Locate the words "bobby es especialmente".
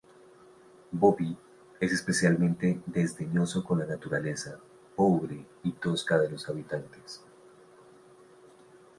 0.91-2.81